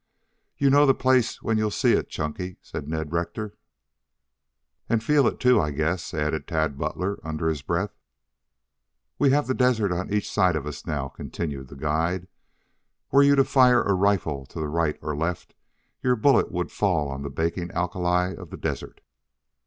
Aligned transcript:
"You'll 0.57 0.71
know 0.71 0.87
the 0.87 0.95
place 0.95 1.43
when 1.43 1.59
you 1.59 1.69
see 1.69 1.93
it, 1.93 2.09
Chunky," 2.09 2.57
said 2.63 2.87
Ned 2.87 3.13
Rector. 3.13 3.55
"And 4.89 5.03
feel 5.03 5.27
it, 5.27 5.39
too, 5.39 5.61
I 5.61 5.69
guess," 5.69 6.11
added 6.15 6.47
Tad 6.47 6.75
Butler 6.75 7.19
under 7.23 7.47
his 7.49 7.61
breath. 7.61 7.95
"We 9.19 9.29
have 9.29 9.45
the 9.45 9.53
desert 9.53 9.91
on 9.91 10.11
each 10.11 10.27
side 10.27 10.55
of 10.55 10.65
us 10.65 10.87
now," 10.87 11.07
continued 11.07 11.67
the 11.67 11.75
guide. 11.75 12.27
"Were 13.11 13.21
you 13.21 13.35
to 13.35 13.43
fire 13.43 13.83
a 13.83 13.93
rifle 13.93 14.47
to 14.47 14.59
the 14.59 14.69
right 14.69 14.97
or 15.03 15.15
left, 15.15 15.53
your 16.01 16.15
bullet 16.15 16.51
would 16.51 16.71
fall 16.71 17.09
on 17.09 17.21
the 17.21 17.29
baking 17.29 17.69
alkali 17.69 18.33
of 18.35 18.49
the 18.49 18.57
desert." 18.57 19.01